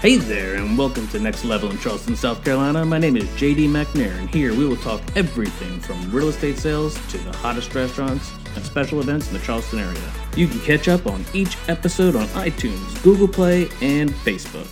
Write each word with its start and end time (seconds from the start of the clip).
Hey 0.00 0.14
there, 0.14 0.54
and 0.54 0.78
welcome 0.78 1.08
to 1.08 1.18
Next 1.18 1.44
Level 1.44 1.72
in 1.72 1.78
Charleston, 1.78 2.14
South 2.14 2.44
Carolina. 2.44 2.84
My 2.84 2.98
name 2.98 3.16
is 3.16 3.24
JD 3.30 3.68
McNair, 3.68 4.16
and 4.16 4.30
here 4.30 4.54
we 4.54 4.64
will 4.64 4.76
talk 4.76 5.02
everything 5.16 5.80
from 5.80 6.12
real 6.12 6.28
estate 6.28 6.56
sales 6.56 6.94
to 7.08 7.18
the 7.18 7.32
hottest 7.38 7.74
restaurants 7.74 8.30
and 8.54 8.64
special 8.64 9.00
events 9.00 9.26
in 9.26 9.34
the 9.34 9.40
Charleston 9.40 9.80
area. 9.80 10.12
You 10.36 10.46
can 10.46 10.60
catch 10.60 10.86
up 10.86 11.08
on 11.08 11.24
each 11.34 11.58
episode 11.66 12.14
on 12.14 12.26
iTunes, 12.28 13.02
Google 13.02 13.26
Play, 13.26 13.62
and 13.82 14.10
Facebook. 14.10 14.68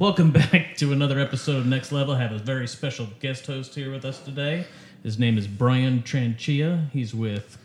Welcome 0.00 0.32
back 0.32 0.74
to 0.78 0.92
another 0.92 1.20
episode 1.20 1.58
of 1.58 1.66
Next 1.66 1.92
Level. 1.92 2.16
I 2.16 2.20
have 2.20 2.32
a 2.32 2.38
very 2.38 2.66
special 2.66 3.06
guest 3.20 3.46
host 3.46 3.76
here 3.76 3.92
with 3.92 4.04
us 4.04 4.18
today. 4.18 4.66
His 5.04 5.20
name 5.20 5.38
is 5.38 5.46
Brian 5.46 6.02
Tranchia. 6.02 6.90
He's 6.90 7.14
with 7.14 7.58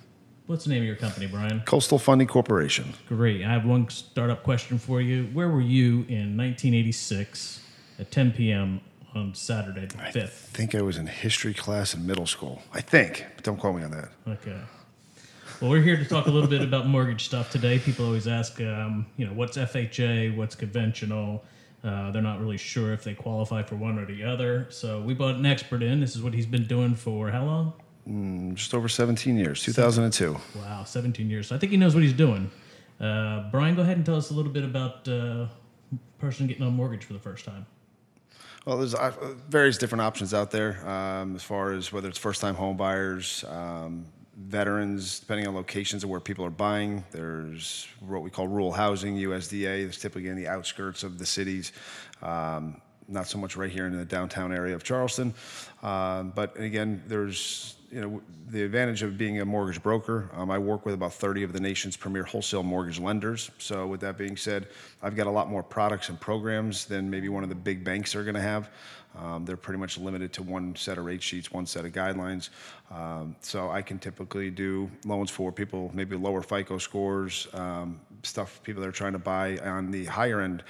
What's 0.48 0.64
the 0.64 0.70
name 0.70 0.82
of 0.82 0.88
your 0.88 0.96
company, 0.96 1.28
Brian? 1.28 1.60
Coastal 1.66 2.00
Funding 2.00 2.30
Corporation. 2.30 2.94
Great. 3.10 3.44
I 3.44 3.52
have 3.52 3.66
one 3.66 3.90
startup 3.90 4.44
question 4.44 4.80
for 4.80 5.02
you. 5.02 5.26
Where 5.34 5.50
were 5.50 5.60
you 5.60 6.06
in 6.08 6.38
1986 6.38 7.60
at 8.00 8.12
10 8.12 8.32
p.m. 8.32 8.80
on 9.14 9.36
Saturday 9.36 9.88
the 9.88 9.98
5th? 9.98 10.24
I 10.24 10.28
think 10.28 10.74
I 10.74 10.82
was 10.82 10.96
in 10.96 11.06
history 11.06 11.54
class 11.54 11.94
in 11.94 12.08
middle 12.08 12.26
school. 12.26 12.62
I 12.74 12.80
think, 12.80 13.26
but 13.36 13.44
don't 13.44 13.58
quote 13.58 13.76
me 13.76 13.84
on 13.84 13.92
that. 13.92 14.10
Okay. 14.26 14.58
Well, 15.60 15.70
we're 15.70 15.82
here 15.82 15.98
to 15.98 16.06
talk 16.06 16.28
a 16.28 16.32
little 16.32 16.50
bit 16.50 16.62
about 16.62 16.88
mortgage 16.88 17.26
stuff 17.26 17.52
today. 17.52 17.78
People 17.80 18.06
always 18.06 18.26
ask, 18.26 18.62
um, 18.62 19.06
you 19.18 19.26
know, 19.26 19.34
what's 19.34 19.58
FHA, 19.58 20.34
what's 20.38 20.56
conventional. 20.56 21.44
Uh, 21.84 22.12
they're 22.12 22.22
not 22.22 22.40
really 22.40 22.58
sure 22.58 22.94
if 22.94 23.04
they 23.04 23.14
qualify 23.14 23.64
for 23.64 23.76
one 23.76 24.00
or 24.00 24.06
the 24.06 24.24
other. 24.24 24.68
So 24.70 25.02
we 25.02 25.14
brought 25.14 25.36
an 25.36 25.46
expert 25.46 25.84
in. 25.84 26.00
This 26.00 26.16
is 26.16 26.22
what 26.22 26.34
he's 26.34 26.46
been 26.46 26.68
doing 26.68 26.96
for 26.96 27.32
how 27.32 27.44
long? 27.44 27.74
Mm, 28.08 28.56
just 28.56 28.74
over 28.74 28.88
17 28.88 29.38
years, 29.38 29.62
2002. 29.64 30.38
Wow, 30.56 30.84
17 30.86 31.30
years. 31.30 31.48
So 31.48 31.56
I 31.56 31.60
think 31.60 31.72
he 31.72 31.78
knows 31.78 31.94
what 31.94 32.04
he's 32.04 32.14
doing. 32.14 32.50
Uh, 33.00 33.50
Brian, 33.52 33.76
go 33.76 33.82
ahead 33.82 33.98
and 33.98 34.06
tell 34.06 34.16
us 34.16 34.32
a 34.32 34.34
little 34.34 34.52
bit 34.52 34.64
about 34.64 35.08
uh, 35.08 35.48
person 36.18 36.48
getting 36.48 36.66
a 36.66 36.72
mortgage 36.72 37.04
for 37.04 37.14
the 37.14 37.20
first 37.20 37.44
time. 37.44 37.66
Well, 38.66 38.78
there's 38.78 38.96
uh, 38.96 39.12
various 39.50 39.78
different 39.78 40.02
options 40.02 40.34
out 40.34 40.52
there 40.52 40.88
um, 40.88 41.36
as 41.36 41.44
far 41.44 41.74
as 41.74 41.92
whether 41.92 42.08
it's 42.10 42.18
first-time 42.18 42.56
home 42.56 42.76
buyers, 42.76 43.46
um, 43.48 44.06
veterans, 44.36 45.20
depending 45.20 45.48
on 45.48 45.56
locations 45.56 46.04
of 46.04 46.10
where 46.10 46.20
people 46.20 46.46
are 46.46 46.50
buying. 46.50 47.04
There's 47.12 47.88
what 48.00 48.24
we 48.24 48.30
call 48.30 48.48
rural 48.48 48.72
housing, 48.72 49.16
USDA. 49.18 49.86
It's 49.86 49.98
typically 49.98 50.30
in 50.30 50.36
the 50.36 50.48
outskirts 50.48 51.04
of 51.04 51.18
the 51.18 51.26
cities. 51.26 51.72
Um, 52.22 52.82
not 53.08 53.28
so 53.28 53.38
much 53.38 53.56
right 53.56 53.72
here 53.72 53.86
in 53.88 53.98
the 53.98 54.06
downtown 54.06 54.52
area 54.52 54.76
of 54.76 54.84
Charleston. 54.84 55.34
Um, 55.82 56.34
but 56.36 56.60
again, 56.60 57.04
there's 57.08 57.77
you 57.92 58.02
know 58.02 58.22
the 58.50 58.64
advantage 58.64 59.04
of 59.04 59.18
being 59.18 59.40
a 59.42 59.46
mortgage 59.46 59.82
broker. 59.82 60.30
Um, 60.34 60.52
I 60.52 60.58
work 60.58 60.86
with 60.86 60.94
about 60.94 61.14
30 61.14 61.44
of 61.44 61.54
the 61.54 61.60
nation's 61.60 61.98
premier 61.98 62.24
wholesale 62.24 62.64
mortgage 62.64 63.00
lenders. 63.00 63.52
So 63.58 63.88
with 63.88 64.00
that 64.02 64.18
being 64.18 64.38
said, 64.38 64.68
I've 65.02 65.16
got 65.16 65.28
a 65.28 65.32
lot 65.32 65.50
more 65.50 65.64
products 65.64 66.10
and 66.10 66.20
programs 66.20 66.86
than 66.86 67.10
maybe 67.10 67.30
one 67.30 67.44
of 67.44 67.50
the 67.50 67.56
big 67.56 67.84
banks 67.84 68.16
are 68.16 68.24
going 68.24 68.36
to 68.36 68.42
have. 68.42 68.70
Um, 69.20 69.46
they're 69.46 69.58
pretty 69.58 69.80
much 69.80 69.98
limited 69.98 70.34
to 70.34 70.44
one 70.44 70.76
set 70.76 70.98
of 70.98 71.06
rate 71.06 71.24
sheets, 71.24 71.52
one 71.52 71.66
set 71.66 71.86
of 71.86 71.92
guidelines. 71.92 72.50
Um, 72.92 73.36
so 73.42 73.70
I 73.70 73.82
can 73.82 74.00
typically 74.00 74.50
do 74.50 74.90
loans 75.06 75.32
for 75.32 75.52
people 75.52 75.92
maybe 75.94 76.16
lower 76.16 76.42
FICO 76.42 76.78
scores, 76.78 77.48
um, 77.54 78.00
stuff 78.24 78.62
people 78.64 78.82
that 78.82 78.88
are 78.88 78.94
trying 78.94 79.14
to 79.14 79.20
buy 79.20 79.58
on 79.60 79.92
the 79.92 80.06
higher 80.06 80.42
end 80.42 80.64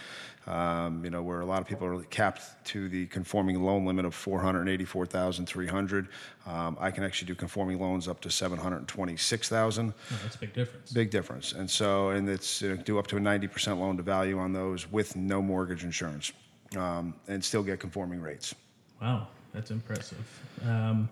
um, 0.48 1.04
you 1.04 1.10
know, 1.10 1.22
where 1.22 1.42
a 1.42 1.46
lot 1.46 1.62
of 1.62 1.68
people 1.68 1.86
are 1.88 2.02
capped 2.04 2.42
to 2.68 2.88
the 2.88 3.06
conforming 3.08 3.62
loan 3.62 3.86
limit 3.86 4.06
of 4.06 4.16
484,300. 4.16 6.08
Um, 6.46 6.78
I 6.80 6.90
can 6.90 7.04
actually 7.04 7.28
do 7.28 7.36
conforming 7.36 7.80
loans 7.80 8.08
up 8.08 8.22
to 8.22 8.32
726,000. 8.32 9.94
Oh, 9.94 10.20
that's 10.24 10.36
a 10.36 10.40
big 10.40 10.54
difference. 10.54 10.92
Big 10.92 11.10
difference. 11.12 11.52
And 11.52 11.70
so, 11.70 12.12
and 12.12 12.30
it's 12.30 12.64
uh, 12.64 12.78
do 12.86 12.98
up 12.98 13.08
to 13.08 13.18
a 13.18 13.20
90% 13.20 13.78
loan 13.80 13.98
to 13.98 14.04
value 14.04 14.40
on 14.40 14.54
those 14.54 14.90
with 14.90 15.18
no 15.18 15.42
mortgage 15.42 15.84
insurance 15.84 16.32
um, 16.76 17.14
and 17.28 17.44
still 17.44 17.64
get 17.64 17.80
conforming 17.80 18.22
rates. 18.22 18.56
Wow, 19.02 19.28
that's 19.54 19.72
impressive. 19.72 20.26
Um, 20.66 21.10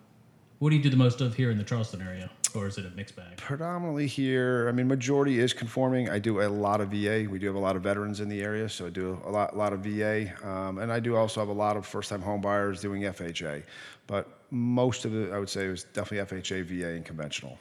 what 0.59 0.69
do 0.71 0.75
you 0.75 0.83
do 0.83 0.89
the 0.89 0.97
most 0.97 1.21
of 1.21 1.35
here 1.35 1.51
in 1.51 1.57
the 1.57 1.63
Charleston 1.63 2.01
area? 2.01 2.29
or 2.55 2.67
is 2.67 2.77
it 2.77 2.85
a 2.85 2.89
mixed 2.91 3.15
bag? 3.15 3.37
Predominantly 3.37 4.07
here. 4.07 4.67
I 4.69 4.71
mean, 4.71 4.87
majority 4.87 5.39
is 5.39 5.53
conforming. 5.53 6.09
I 6.09 6.19
do 6.19 6.41
a 6.41 6.47
lot 6.47 6.81
of 6.81 6.89
VA. 6.89 7.27
We 7.29 7.39
do 7.39 7.47
have 7.47 7.55
a 7.55 7.59
lot 7.59 7.75
of 7.75 7.83
veterans 7.83 8.19
in 8.19 8.29
the 8.29 8.41
area, 8.41 8.69
so 8.69 8.87
I 8.87 8.89
do 8.89 9.19
a 9.25 9.29
lot, 9.29 9.55
lot 9.55 9.73
of 9.73 9.81
VA, 9.81 10.33
um, 10.47 10.79
and 10.79 10.91
I 10.91 10.99
do 10.99 11.15
also 11.15 11.39
have 11.39 11.49
a 11.49 11.53
lot 11.53 11.77
of 11.77 11.85
first-time 11.85 12.21
home 12.21 12.41
buyers 12.41 12.81
doing 12.81 13.03
FHA. 13.03 13.63
But 14.07 14.27
most 14.51 15.05
of 15.05 15.15
it, 15.15 15.31
I 15.31 15.39
would 15.39 15.49
say, 15.49 15.65
is 15.65 15.83
definitely 15.83 16.37
FHA, 16.37 16.63
VA, 16.63 16.89
and 16.89 17.05
conventional. 17.05 17.59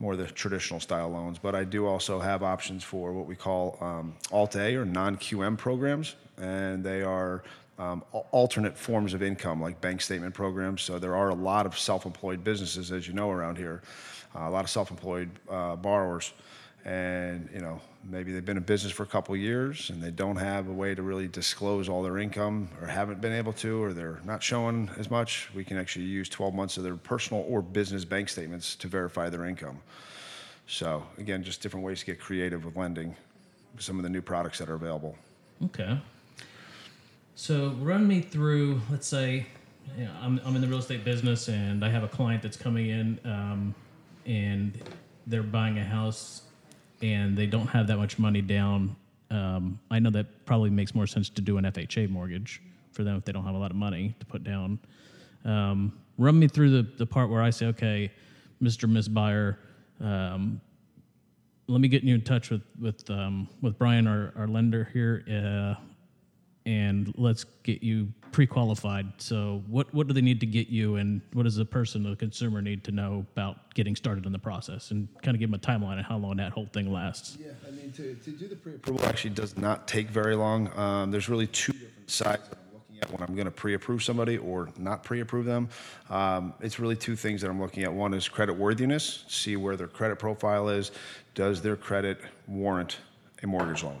More 0.00 0.16
the 0.16 0.26
traditional 0.26 0.80
style 0.80 1.08
loans, 1.08 1.38
but 1.38 1.54
I 1.54 1.64
do 1.64 1.86
also 1.86 2.18
have 2.18 2.42
options 2.42 2.82
for 2.82 3.12
what 3.12 3.26
we 3.26 3.36
call 3.36 3.78
um, 3.80 4.14
Alt 4.32 4.56
A 4.56 4.74
or 4.74 4.84
non 4.84 5.16
QM 5.16 5.56
programs, 5.56 6.16
and 6.36 6.82
they 6.82 7.02
are 7.02 7.44
um, 7.78 8.02
alternate 8.30 8.76
forms 8.76 9.14
of 9.14 9.22
income 9.22 9.60
like 9.60 9.80
bank 9.80 10.00
statement 10.00 10.34
programs. 10.34 10.82
So 10.82 10.98
there 10.98 11.14
are 11.14 11.30
a 11.30 11.34
lot 11.34 11.66
of 11.66 11.78
self-employed 11.78 12.44
businesses, 12.44 12.92
as 12.92 13.06
you 13.08 13.14
know, 13.14 13.30
around 13.30 13.58
here, 13.58 13.82
uh, 14.34 14.48
a 14.48 14.50
lot 14.50 14.64
of 14.64 14.70
self-employed 14.70 15.30
uh, 15.48 15.76
borrowers. 15.76 16.32
And, 16.84 17.48
you 17.52 17.60
know, 17.60 17.80
maybe 18.04 18.32
they've 18.32 18.44
been 18.44 18.58
in 18.58 18.62
business 18.62 18.92
for 18.92 19.04
a 19.04 19.06
couple 19.06 19.34
years 19.36 19.88
and 19.88 20.02
they 20.02 20.10
don't 20.10 20.36
have 20.36 20.68
a 20.68 20.72
way 20.72 20.94
to 20.94 21.02
really 21.02 21.28
disclose 21.28 21.88
all 21.88 22.02
their 22.02 22.18
income 22.18 22.68
or 22.80 22.86
haven't 22.86 23.22
been 23.22 23.32
able 23.32 23.54
to, 23.54 23.82
or 23.82 23.94
they're 23.94 24.20
not 24.24 24.42
showing 24.42 24.90
as 24.98 25.10
much. 25.10 25.48
We 25.54 25.64
can 25.64 25.78
actually 25.78 26.04
use 26.04 26.28
12 26.28 26.54
months 26.54 26.76
of 26.76 26.82
their 26.82 26.96
personal 26.96 27.46
or 27.48 27.62
business 27.62 28.04
bank 28.04 28.28
statements 28.28 28.76
to 28.76 28.88
verify 28.88 29.30
their 29.30 29.46
income. 29.46 29.80
So 30.66 31.06
again, 31.16 31.42
just 31.42 31.62
different 31.62 31.86
ways 31.86 32.00
to 32.00 32.06
get 32.06 32.20
creative 32.20 32.66
with 32.66 32.76
lending, 32.76 33.16
some 33.78 33.98
of 33.98 34.02
the 34.02 34.10
new 34.10 34.22
products 34.22 34.58
that 34.58 34.68
are 34.68 34.74
available. 34.74 35.16
Okay. 35.64 35.98
So 37.34 37.70
run 37.80 38.06
me 38.06 38.20
through, 38.20 38.80
let's 38.90 39.06
say, 39.06 39.46
you 39.96 40.04
know, 40.04 40.12
I'm, 40.20 40.40
I'm 40.44 40.54
in 40.54 40.60
the 40.60 40.68
real 40.68 40.78
estate 40.78 41.04
business 41.04 41.48
and 41.48 41.84
I 41.84 41.88
have 41.88 42.04
a 42.04 42.08
client 42.08 42.42
that's 42.42 42.56
coming 42.56 42.90
in 42.90 43.18
um, 43.24 43.74
and 44.26 44.78
they're 45.26 45.42
buying 45.42 45.78
a 45.78 45.84
house 45.84 46.42
and 47.04 47.36
they 47.36 47.44
don't 47.44 47.66
have 47.66 47.86
that 47.86 47.98
much 47.98 48.18
money 48.18 48.40
down. 48.40 48.96
Um, 49.30 49.78
I 49.90 49.98
know 49.98 50.08
that 50.10 50.46
probably 50.46 50.70
makes 50.70 50.94
more 50.94 51.06
sense 51.06 51.28
to 51.28 51.42
do 51.42 51.58
an 51.58 51.64
FHA 51.64 52.08
mortgage 52.08 52.62
for 52.92 53.04
them 53.04 53.16
if 53.16 53.24
they 53.26 53.32
don't 53.32 53.44
have 53.44 53.54
a 53.54 53.58
lot 53.58 53.70
of 53.70 53.76
money 53.76 54.14
to 54.20 54.26
put 54.26 54.42
down. 54.42 54.78
Um, 55.44 55.92
run 56.16 56.38
me 56.38 56.48
through 56.48 56.70
the, 56.70 56.88
the 56.96 57.04
part 57.04 57.28
where 57.28 57.42
I 57.42 57.50
say, 57.50 57.66
okay, 57.66 58.10
Mr. 58.62 58.88
Miss 58.88 59.06
Buyer, 59.06 59.58
um, 60.00 60.62
let 61.66 61.82
me 61.82 61.88
get 61.88 62.02
you 62.04 62.14
in 62.14 62.22
touch 62.22 62.50
with 62.50 62.62
with 62.80 63.08
um, 63.10 63.48
with 63.60 63.78
Brian, 63.78 64.06
our, 64.06 64.32
our 64.36 64.46
lender 64.46 64.88
here. 64.92 65.24
Uh, 65.28 65.80
and 66.66 67.12
let's 67.16 67.44
get 67.62 67.82
you 67.82 68.08
pre-qualified. 68.32 69.06
So, 69.18 69.62
what 69.66 69.92
what 69.94 70.06
do 70.06 70.14
they 70.14 70.20
need 70.20 70.40
to 70.40 70.46
get 70.46 70.68
you, 70.68 70.96
and 70.96 71.20
what 71.32 71.44
does 71.44 71.56
the 71.56 71.64
person, 71.64 72.02
the 72.02 72.16
consumer, 72.16 72.62
need 72.62 72.84
to 72.84 72.92
know 72.92 73.26
about 73.32 73.74
getting 73.74 73.94
started 73.94 74.26
in 74.26 74.32
the 74.32 74.38
process, 74.38 74.90
and 74.90 75.08
kind 75.22 75.34
of 75.34 75.40
give 75.40 75.50
them 75.50 75.54
a 75.54 75.62
timeline 75.62 75.98
of 75.98 76.06
how 76.06 76.16
long 76.16 76.36
that 76.36 76.52
whole 76.52 76.66
thing 76.66 76.92
lasts. 76.92 77.38
Yeah, 77.40 77.52
I 77.66 77.70
mean, 77.70 77.92
to, 77.92 78.14
to 78.14 78.30
do 78.30 78.48
the 78.48 78.56
pre-approval 78.56 79.04
actually 79.06 79.30
does 79.30 79.56
not 79.56 79.86
take 79.86 80.08
very 80.08 80.34
long. 80.34 80.76
Um, 80.76 81.10
there's 81.10 81.28
really 81.28 81.46
two 81.46 81.72
different 81.72 82.10
sides 82.10 82.48
looking 82.72 83.02
at 83.02 83.10
when 83.10 83.28
I'm 83.28 83.34
going 83.34 83.46
to 83.46 83.50
pre-approve 83.50 84.02
somebody 84.02 84.38
or 84.38 84.68
not 84.78 85.04
pre-approve 85.04 85.44
them. 85.44 85.68
Um, 86.10 86.54
it's 86.60 86.78
really 86.78 86.96
two 86.96 87.16
things 87.16 87.40
that 87.42 87.50
I'm 87.50 87.60
looking 87.60 87.84
at. 87.84 87.92
One 87.92 88.14
is 88.14 88.28
credit 88.28 88.54
worthiness, 88.54 89.24
see 89.28 89.56
where 89.56 89.76
their 89.76 89.88
credit 89.88 90.18
profile 90.18 90.68
is. 90.68 90.92
Does 91.34 91.60
their 91.62 91.76
credit 91.76 92.20
warrant 92.46 92.98
a 93.42 93.46
mortgage 93.46 93.82
loan? 93.82 93.98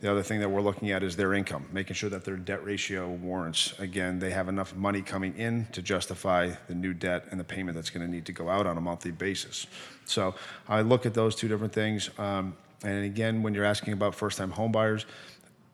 The 0.00 0.10
other 0.10 0.22
thing 0.22 0.40
that 0.40 0.48
we're 0.48 0.62
looking 0.62 0.90
at 0.90 1.02
is 1.02 1.16
their 1.16 1.34
income, 1.34 1.66
making 1.72 1.94
sure 1.94 2.08
that 2.08 2.24
their 2.24 2.36
debt 2.36 2.64
ratio 2.64 3.10
warrants, 3.10 3.78
again, 3.78 4.18
they 4.18 4.30
have 4.30 4.48
enough 4.48 4.74
money 4.74 5.02
coming 5.02 5.36
in 5.36 5.66
to 5.72 5.82
justify 5.82 6.52
the 6.68 6.74
new 6.74 6.94
debt 6.94 7.26
and 7.30 7.38
the 7.38 7.44
payment 7.44 7.74
that's 7.76 7.90
going 7.90 8.04
to 8.04 8.10
need 8.10 8.24
to 8.26 8.32
go 8.32 8.48
out 8.48 8.66
on 8.66 8.78
a 8.78 8.80
monthly 8.80 9.10
basis. 9.10 9.66
So 10.06 10.34
I 10.68 10.80
look 10.80 11.04
at 11.04 11.12
those 11.12 11.34
two 11.34 11.48
different 11.48 11.74
things. 11.74 12.08
Um, 12.18 12.56
and 12.82 13.04
again, 13.04 13.42
when 13.42 13.52
you're 13.52 13.64
asking 13.64 13.92
about 13.92 14.14
first 14.14 14.38
time 14.38 14.50
home 14.50 14.72
buyers, 14.72 15.04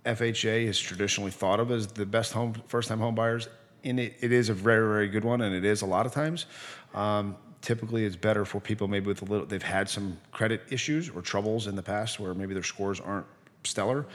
FHA 0.05 0.67
is 0.67 0.79
traditionally 0.79 1.31
thought 1.31 1.61
of 1.61 1.71
as 1.71 1.87
the 1.89 2.07
best 2.07 2.33
home 2.33 2.55
first 2.67 2.89
time 2.89 2.99
home 2.99 3.15
buyers. 3.15 3.49
And 3.85 4.01
it, 4.01 4.15
it 4.21 4.33
is 4.33 4.49
a 4.49 4.55
very, 4.55 4.87
very 4.89 5.09
good 5.09 5.25
one, 5.25 5.41
and 5.41 5.55
it 5.55 5.65
is 5.65 5.83
a 5.83 5.87
lot 5.87 6.07
of 6.07 6.13
times. 6.13 6.47
Um, 6.95 7.37
typically 7.67 8.05
it's 8.05 8.15
better 8.15 8.45
for 8.45 8.61
people 8.61 8.87
maybe 8.87 9.09
with 9.09 9.23
a 9.23 9.25
little 9.25 9.45
they've 9.45 9.61
had 9.61 9.89
some 9.89 10.17
credit 10.31 10.63
issues 10.71 11.11
or 11.11 11.21
troubles 11.21 11.67
in 11.67 11.75
the 11.75 11.83
past 11.83 12.21
where 12.21 12.33
maybe 12.33 12.55
their 12.55 12.63
scores 12.63 13.01
aren't 13.01 13.27
stellar. 13.65 14.07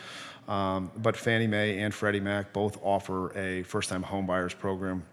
Um, 0.47 0.89
but 0.97 1.17
Fannie 1.17 1.47
Mae 1.47 1.79
and 1.79 1.93
Freddie 1.93 2.21
Mac 2.21 2.53
both 2.53 2.79
offer 2.81 3.37
a 3.37 3.63
first-time 3.63 4.03
homebuyers 4.03 4.57
program. 4.57 5.03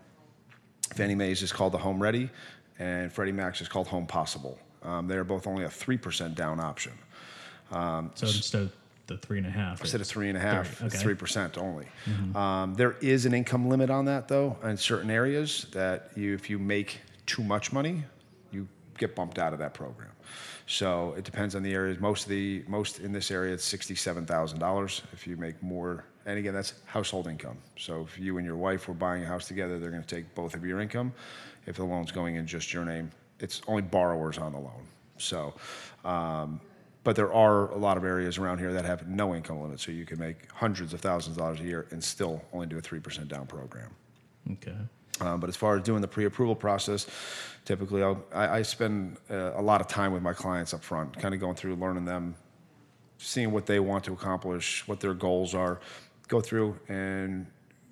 Fannie 0.94 1.16
Mae's 1.16 1.42
is 1.42 1.52
called 1.52 1.72
the 1.72 1.78
Home 1.78 2.00
Ready, 2.00 2.30
and 2.78 3.12
Freddie 3.12 3.32
Mac's 3.32 3.60
is 3.60 3.68
called 3.68 3.88
Home 3.88 4.06
Possible. 4.06 4.56
Um, 4.84 5.08
they 5.08 5.16
are 5.16 5.24
both 5.24 5.48
only 5.48 5.64
a 5.64 5.70
three 5.70 5.98
percent 5.98 6.36
down 6.36 6.60
option. 6.60 6.92
Um, 7.72 8.12
so 8.14 8.28
instead 8.28 8.62
of 8.62 8.72
the 9.08 9.18
three 9.18 9.38
and 9.38 9.48
a 9.48 9.50
half, 9.50 9.80
instead 9.80 10.00
of 10.00 10.06
three 10.06 10.28
and 10.28 10.38
a 10.38 10.40
half, 10.40 10.68
three 10.92 11.14
percent 11.14 11.58
only. 11.58 11.86
Mm-hmm. 12.06 12.36
Um, 12.36 12.74
there 12.74 12.94
is 13.00 13.26
an 13.26 13.34
income 13.34 13.68
limit 13.68 13.90
on 13.90 14.04
that 14.04 14.28
though 14.28 14.56
in 14.62 14.76
certain 14.76 15.10
areas 15.10 15.66
that 15.72 16.12
you, 16.14 16.34
if 16.34 16.48
you 16.48 16.60
make 16.60 17.00
too 17.26 17.42
much 17.42 17.72
money, 17.72 18.04
get 18.98 19.14
bumped 19.14 19.38
out 19.38 19.52
of 19.52 19.58
that 19.60 19.74
program. 19.74 20.10
So 20.66 21.14
it 21.16 21.24
depends 21.24 21.54
on 21.54 21.62
the 21.62 21.72
areas. 21.72 21.98
Most 21.98 22.24
of 22.24 22.30
the 22.30 22.62
most 22.68 23.00
in 23.00 23.12
this 23.12 23.30
area, 23.30 23.54
it's 23.54 23.64
sixty-seven 23.64 24.26
thousand 24.26 24.58
dollars. 24.58 25.02
If 25.12 25.26
you 25.26 25.36
make 25.36 25.62
more, 25.62 26.04
and 26.26 26.38
again, 26.38 26.52
that's 26.52 26.74
household 26.84 27.26
income. 27.26 27.56
So 27.78 28.02
if 28.02 28.18
you 28.18 28.36
and 28.36 28.46
your 28.46 28.56
wife 28.56 28.88
were 28.88 28.94
buying 28.94 29.22
a 29.22 29.26
house 29.26 29.48
together, 29.48 29.78
they're 29.78 29.90
going 29.90 30.02
to 30.02 30.14
take 30.14 30.34
both 30.34 30.54
of 30.54 30.64
your 30.64 30.80
income. 30.80 31.12
If 31.66 31.76
the 31.76 31.84
loan's 31.84 32.12
going 32.12 32.36
in 32.36 32.46
just 32.46 32.72
your 32.72 32.84
name, 32.84 33.10
it's 33.40 33.62
only 33.66 33.82
borrowers 33.82 34.36
on 34.38 34.52
the 34.52 34.58
loan. 34.58 34.86
So, 35.16 35.54
um, 36.04 36.60
but 37.02 37.16
there 37.16 37.32
are 37.32 37.70
a 37.70 37.76
lot 37.78 37.96
of 37.96 38.04
areas 38.04 38.36
around 38.38 38.58
here 38.58 38.72
that 38.72 38.84
have 38.84 39.08
no 39.08 39.34
income 39.34 39.62
limit, 39.62 39.80
so 39.80 39.90
you 39.90 40.04
can 40.04 40.18
make 40.18 40.50
hundreds 40.52 40.92
of 40.92 41.00
thousands 41.00 41.36
of 41.36 41.42
dollars 41.42 41.60
a 41.60 41.64
year 41.64 41.86
and 41.90 42.02
still 42.02 42.42
only 42.52 42.66
do 42.66 42.76
a 42.76 42.80
three 42.80 43.00
percent 43.00 43.28
down 43.28 43.46
program. 43.46 43.90
Okay. 44.52 44.76
Um, 45.20 45.40
but 45.40 45.48
as 45.48 45.56
far 45.56 45.76
as 45.76 45.82
doing 45.82 46.00
the 46.00 46.08
pre-approval 46.08 46.54
process, 46.54 47.06
typically 47.64 48.02
I'll, 48.02 48.22
I, 48.32 48.58
I 48.58 48.62
spend 48.62 49.16
uh, 49.30 49.52
a 49.54 49.62
lot 49.62 49.80
of 49.80 49.88
time 49.88 50.12
with 50.12 50.22
my 50.22 50.32
clients 50.32 50.74
up 50.74 50.82
front, 50.82 51.18
kind 51.18 51.34
of 51.34 51.40
going 51.40 51.54
through, 51.54 51.76
learning 51.76 52.04
them, 52.04 52.34
seeing 53.18 53.52
what 53.52 53.66
they 53.66 53.80
want 53.80 54.04
to 54.04 54.12
accomplish, 54.12 54.86
what 54.86 55.00
their 55.00 55.14
goals 55.14 55.54
are, 55.54 55.80
go 56.28 56.40
through 56.40 56.78
and 56.88 57.46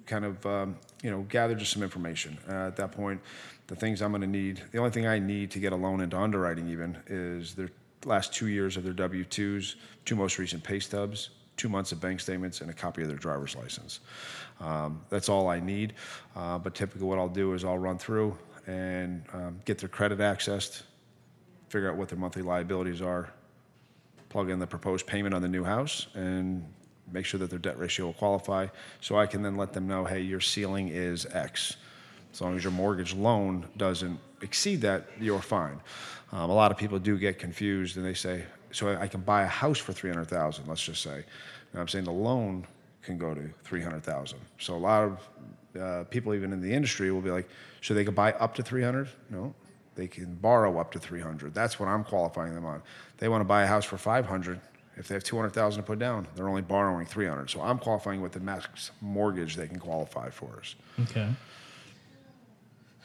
kind 0.07 0.25
of 0.25 0.47
um, 0.47 0.77
you 1.03 1.11
know 1.11 1.23
gather 1.23 1.55
just 1.55 1.73
some 1.73 1.83
information. 1.83 2.39
Uh, 2.49 2.69
at 2.69 2.77
that 2.77 2.93
point, 2.93 3.21
the 3.67 3.77
things 3.77 4.01
I'm 4.01 4.13
going 4.13 4.21
to 4.21 4.27
need, 4.27 4.63
the 4.71 4.79
only 4.79 4.91
thing 4.91 5.07
I 5.07 5.19
need 5.19 5.51
to 5.53 5.59
get 5.59 5.73
a 5.73 5.77
loan 5.77 6.01
into 6.01 6.17
underwriting 6.17 6.69
even 6.69 6.97
is 7.09 7.55
their 7.55 7.71
last 8.05 8.33
two 8.33 8.47
years 8.47 8.77
of 8.77 8.85
their 8.85 8.93
W-2s, 8.93 9.75
two 10.05 10.15
most 10.15 10.39
recent 10.39 10.63
pay 10.63 10.79
stubs, 10.79 11.31
two 11.57 11.69
months 11.69 11.93
of 11.93 12.01
bank 12.01 12.21
statements, 12.21 12.61
and 12.61 12.71
a 12.71 12.75
copy 12.75 13.03
of 13.03 13.09
their 13.09 13.17
driver's 13.17 13.57
license. 13.57 14.01
Um, 14.61 15.03
that's 15.11 15.29
all 15.29 15.49
I 15.49 15.61
need. 15.61 15.95
Uh, 16.35 16.59
but 16.59 16.75
typically, 16.75 17.07
what 17.07 17.19
I'll 17.19 17.29
do 17.29 17.55
is 17.55 17.65
I'll 17.65 17.79
run 17.79 17.99
through 17.99 18.37
and 18.67 19.25
um, 19.33 19.61
get 19.65 19.79
their 19.79 19.89
credit 19.89 20.19
accessed, 20.19 20.83
figure 21.69 21.91
out 21.91 21.97
what 21.97 22.09
their 22.09 22.19
monthly 22.19 22.43
liabilities 22.43 23.01
are, 23.01 23.31
plug 24.29 24.51
in 24.51 24.59
the 24.59 24.67
proposed 24.67 25.07
payment 25.07 25.35
on 25.35 25.43
the 25.43 25.49
new 25.49 25.65
house, 25.65 26.09
and 26.15 26.65
make 27.13 27.25
sure 27.25 27.39
that 27.39 27.51
their 27.51 27.59
debt 27.59 27.79
ratio 27.79 28.07
will 28.07 28.13
qualify. 28.13 28.67
So 29.01 29.17
I 29.17 29.27
can 29.27 29.43
then 29.43 29.57
let 29.57 29.73
them 29.73 29.87
know, 29.87 30.05
hey, 30.05 30.21
your 30.21 30.41
ceiling 30.41 30.89
is 30.89 31.27
X. 31.27 31.77
As 32.33 32.41
long 32.41 32.57
as 32.57 32.65
your 32.65 32.73
mortgage 32.73 33.15
loan 33.15 33.67
doesn't 33.77 34.19
exceed 34.43 34.81
that, 34.83 35.07
you're 35.21 35.41
fine. 35.41 35.81
Um, 36.33 36.51
a 36.51 36.55
lot 36.55 36.71
of 36.71 36.77
people 36.77 36.99
do 36.99 37.17
get 37.19 37.39
confused 37.39 37.97
and 37.97 38.05
they 38.05 38.15
say, 38.15 38.45
so 38.73 38.97
I 38.97 39.09
can 39.09 39.21
buy 39.21 39.43
a 39.43 39.47
house 39.47 39.79
for 39.79 39.93
300,000, 39.93 40.67
let's 40.67 40.83
just 40.83 41.03
say. 41.03 41.25
I'm 41.75 41.89
saying 41.89 42.05
the 42.05 42.13
loan 42.13 42.67
can 43.03 43.19
go 43.19 43.35
to 43.35 43.49
300,000. 43.65 44.39
So 44.59 44.75
a 44.75 44.77
lot 44.77 45.05
of 45.05 45.29
uh, 45.81 46.05
people, 46.05 46.35
even 46.35 46.53
in 46.53 46.61
the 46.61 46.73
industry, 46.73 47.11
will 47.11 47.21
be 47.21 47.31
like, 47.31 47.49
so 47.83 47.95
they 47.95 48.05
can 48.05 48.15
buy 48.15 48.33
up 48.33 48.55
to 48.57 48.63
300? 48.63 49.09
No, 49.31 49.55
they 49.95 50.07
can 50.07 50.35
borrow 50.37 50.79
up 50.79 50.93
to 50.93 50.99
300. 50.99 51.55
That's 51.55 51.79
what 51.79 51.89
I'm 51.89 52.05
qualifying 52.05 52.55
them 52.55 52.65
on. 52.65 52.83
They 53.19 53.29
want 53.29 53.41
to 53.41 53.47
buy 53.47 53.63
a 53.63 53.67
house 53.67 53.85
for 53.85 53.97
500. 53.97 54.61
If 54.97 55.09
they 55.09 55.15
have 55.15 55.25
200,000 55.25 55.83
to 55.83 55.87
put 55.87 55.99
down, 55.99 56.27
they're 56.35 56.49
only 56.49 56.63
borrowing 56.63 57.07
300. 57.07 57.51
So 57.51 57.61
I'm 57.61 57.79
qualifying 57.79 58.23
with 58.23 58.33
the 58.33 58.41
max 58.41 58.91
mortgage 59.01 59.57
they 59.57 59.69
can 59.69 59.79
qualify 59.79 60.31
for 60.31 60.59
us. 60.59 60.75
Okay. 61.03 61.29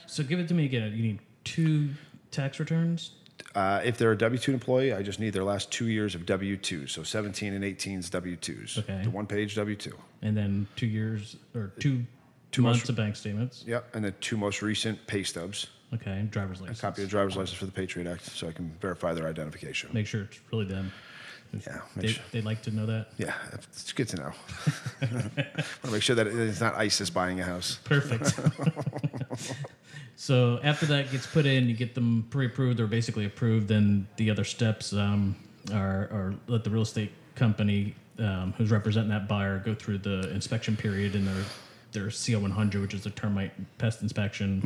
So 0.07 0.23
give 0.23 0.39
it 0.39 0.47
to 0.47 0.53
me 0.53 0.65
again. 0.65 0.91
You 0.93 1.03
need 1.03 1.19
two 1.43 1.89
tax 2.31 2.59
returns. 2.59 3.11
Uh, 3.53 3.81
if 3.83 3.97
they're 3.97 4.13
a 4.13 4.17
W 4.17 4.39
2 4.39 4.53
employee, 4.53 4.93
I 4.93 5.01
just 5.03 5.19
need 5.19 5.31
their 5.33 5.43
last 5.43 5.71
two 5.71 5.87
years 5.89 6.15
of 6.15 6.25
W 6.25 6.55
2. 6.57 6.87
So 6.87 7.03
17 7.03 7.53
and 7.53 7.63
18's 7.63 8.09
W 8.09 8.37
2s. 8.37 8.77
Okay. 8.79 9.01
The 9.03 9.09
one 9.09 9.25
page 9.27 9.55
W 9.55 9.75
2. 9.75 9.91
and 10.21 10.37
then 10.37 10.67
two 10.75 10.87
years 10.87 11.35
or 11.55 11.73
two 11.79 12.05
Two 12.51 12.61
months 12.61 12.79
months- 12.79 12.89
of 12.89 12.95
bank 12.97 13.15
statements. 13.15 13.63
Yep. 13.67 13.95
And 13.95 14.03
the 14.05 14.11
two 14.11 14.35
most 14.37 14.61
recent 14.61 15.05
pay 15.07 15.23
stubs. 15.23 15.67
Okay, 15.93 16.11
and 16.11 16.29
driver's 16.31 16.59
license. 16.61 16.79
A 16.79 16.81
copy 16.81 17.03
of 17.03 17.09
driver's 17.09 17.35
license 17.35 17.57
for 17.57 17.65
the 17.65 17.71
Patriot 17.71 18.09
Act 18.09 18.25
so 18.25 18.47
I 18.47 18.51
can 18.53 18.71
verify 18.79 19.13
their 19.13 19.27
identification. 19.27 19.89
Make 19.93 20.07
sure 20.07 20.21
it's 20.23 20.39
really 20.51 20.63
them. 20.65 20.91
Yeah. 21.67 21.81
They, 21.97 22.07
sure- 22.07 22.23
They'd 22.31 22.45
like 22.45 22.61
to 22.63 22.71
know 22.71 22.85
that. 22.85 23.07
Yeah, 23.17 23.33
it's 23.53 23.91
good 23.91 24.07
to 24.09 24.15
know. 24.17 24.31
I 25.01 25.05
Want 25.11 25.35
to 25.83 25.91
make 25.91 26.01
sure 26.03 26.15
that 26.15 26.27
it's 26.27 26.61
not 26.61 26.75
ISIS 26.75 27.09
buying 27.09 27.41
a 27.41 27.43
house. 27.43 27.79
Perfect. 27.83 28.33
so 30.21 30.59
after 30.61 30.85
that 30.85 31.11
gets 31.11 31.25
put 31.25 31.47
in, 31.47 31.67
you 31.67 31.73
get 31.73 31.95
them 31.95 32.27
pre-approved 32.29 32.79
or 32.79 32.85
basically 32.85 33.25
approved. 33.25 33.67
Then 33.67 34.07
the 34.17 34.29
other 34.29 34.43
steps 34.43 34.93
um, 34.93 35.35
are, 35.73 36.03
are 36.11 36.35
let 36.45 36.63
the 36.63 36.69
real 36.69 36.83
estate 36.83 37.11
company 37.33 37.95
um, 38.19 38.53
who's 38.55 38.69
representing 38.69 39.09
that 39.09 39.27
buyer 39.27 39.57
go 39.57 39.73
through 39.73 39.97
the 39.97 40.29
inspection 40.29 40.77
period 40.77 41.15
and 41.15 41.25
their 41.27 41.43
their 41.91 42.11
CL 42.11 42.39
100, 42.39 42.81
which 42.83 42.93
is 42.93 43.07
a 43.07 43.09
termite 43.09 43.51
pest 43.79 44.03
inspection, 44.03 44.61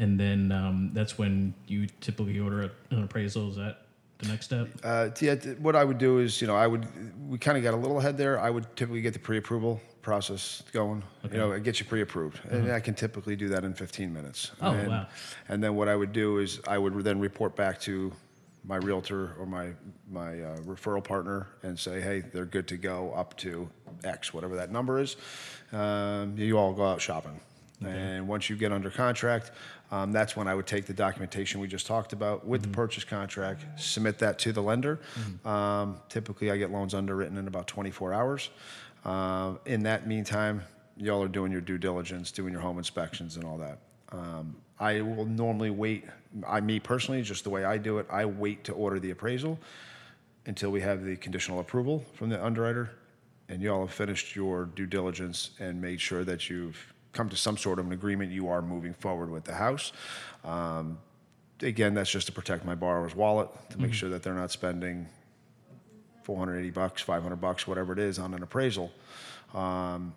and 0.00 0.18
then 0.18 0.50
um, 0.50 0.90
that's 0.92 1.16
when 1.16 1.54
you 1.68 1.86
typically 2.00 2.40
order 2.40 2.72
an 2.90 3.04
appraisal. 3.04 3.50
Is 3.50 3.56
that 3.56 3.82
the 4.18 4.26
next 4.26 4.46
step? 4.46 4.68
Uh, 4.82 5.10
yeah, 5.20 5.36
what 5.60 5.76
I 5.76 5.84
would 5.84 5.98
do 5.98 6.18
is, 6.18 6.40
you 6.40 6.48
know, 6.48 6.56
I 6.56 6.66
would, 6.66 6.84
we 7.30 7.38
kind 7.38 7.56
of 7.56 7.62
got 7.62 7.74
a 7.74 7.76
little 7.76 8.00
ahead 8.00 8.18
there. 8.18 8.40
I 8.40 8.50
would 8.50 8.64
typically 8.74 9.02
get 9.02 9.12
the 9.12 9.20
pre-approval 9.20 9.80
process 10.06 10.62
going. 10.72 11.02
You 11.24 11.38
know, 11.38 11.58
get 11.58 11.80
you 11.80 11.84
pre-approved, 11.84 12.38
and 12.48 12.70
I 12.70 12.78
can 12.78 12.94
typically 12.94 13.34
do 13.34 13.48
that 13.48 13.64
in 13.64 13.74
15 13.74 14.14
minutes. 14.14 14.52
Oh, 14.62 14.70
and, 14.70 14.88
wow. 14.88 15.06
And 15.48 15.62
then 15.62 15.74
what 15.74 15.88
I 15.88 15.96
would 15.96 16.12
do 16.12 16.38
is 16.38 16.60
I 16.68 16.78
would 16.78 16.94
then 17.02 17.18
report 17.18 17.56
back 17.56 17.80
to 17.80 18.12
my 18.62 18.76
realtor 18.76 19.32
or 19.36 19.46
my 19.46 19.72
my 20.08 20.40
uh, 20.40 20.56
referral 20.58 21.02
partner 21.02 21.48
and 21.64 21.76
say, 21.76 22.00
hey, 22.00 22.20
they're 22.20 22.44
good 22.44 22.68
to 22.68 22.76
go 22.76 23.12
up 23.16 23.36
to 23.38 23.68
X, 24.04 24.32
whatever 24.32 24.54
that 24.54 24.70
number 24.70 25.00
is. 25.00 25.16
Um, 25.72 26.38
you 26.38 26.56
all 26.56 26.72
go 26.72 26.86
out 26.86 27.00
shopping. 27.00 27.40
And 27.84 28.26
once 28.26 28.48
you 28.48 28.56
get 28.56 28.72
under 28.72 28.90
contract, 28.90 29.50
um, 29.90 30.10
that's 30.10 30.34
when 30.34 30.48
I 30.48 30.54
would 30.54 30.66
take 30.66 30.86
the 30.86 30.94
documentation 30.94 31.60
we 31.60 31.68
just 31.68 31.86
talked 31.86 32.12
about 32.14 32.46
with 32.46 32.62
the 32.62 32.68
purchase 32.68 33.04
contract, 33.04 33.64
submit 33.78 34.18
that 34.20 34.38
to 34.40 34.52
the 34.52 34.62
lender. 34.62 34.98
Um, 35.44 35.98
typically, 36.08 36.50
I 36.50 36.56
get 36.56 36.70
loans 36.70 36.94
underwritten 36.94 37.36
in 37.36 37.46
about 37.48 37.66
24 37.66 38.14
hours. 38.14 38.50
Um, 39.06 39.60
in 39.66 39.84
that 39.84 40.08
meantime, 40.08 40.62
y'all 40.96 41.22
are 41.22 41.28
doing 41.28 41.52
your 41.52 41.60
due 41.60 41.78
diligence, 41.78 42.32
doing 42.32 42.52
your 42.52 42.60
home 42.60 42.76
inspections, 42.76 43.36
and 43.36 43.44
all 43.44 43.56
that. 43.58 43.78
Um, 44.10 44.56
I 44.80 45.00
will 45.00 45.24
normally 45.24 45.70
wait. 45.70 46.04
I, 46.46 46.60
me 46.60 46.80
personally, 46.80 47.22
just 47.22 47.44
the 47.44 47.50
way 47.50 47.64
I 47.64 47.78
do 47.78 47.98
it, 47.98 48.06
I 48.10 48.24
wait 48.24 48.64
to 48.64 48.72
order 48.72 48.98
the 48.98 49.12
appraisal 49.12 49.58
until 50.46 50.70
we 50.70 50.80
have 50.80 51.04
the 51.04 51.16
conditional 51.16 51.60
approval 51.60 52.04
from 52.14 52.30
the 52.30 52.44
underwriter, 52.44 52.90
and 53.48 53.62
you 53.62 53.72
all 53.72 53.86
have 53.86 53.94
finished 53.94 54.34
your 54.34 54.66
due 54.66 54.86
diligence 54.86 55.50
and 55.60 55.80
made 55.80 56.00
sure 56.00 56.24
that 56.24 56.50
you've 56.50 56.92
come 57.12 57.28
to 57.28 57.36
some 57.36 57.56
sort 57.56 57.78
of 57.78 57.86
an 57.86 57.92
agreement. 57.92 58.32
You 58.32 58.48
are 58.48 58.60
moving 58.60 58.92
forward 58.92 59.30
with 59.30 59.44
the 59.44 59.54
house. 59.54 59.92
Um, 60.44 60.98
again, 61.62 61.94
that's 61.94 62.10
just 62.10 62.26
to 62.26 62.32
protect 62.32 62.64
my 62.64 62.74
borrower's 62.74 63.14
wallet 63.14 63.48
to 63.70 63.80
make 63.80 63.94
sure 63.94 64.08
that 64.10 64.24
they're 64.24 64.34
not 64.34 64.50
spending 64.50 65.06
480 66.26 66.70
bucks, 66.70 67.02
500 67.02 67.36
bucks, 67.36 67.68
whatever 67.68 67.92
it 67.92 68.00
is, 68.00 68.18
on 68.18 68.34
an 68.34 68.42
appraisal 68.42 68.90
um, 69.54 70.12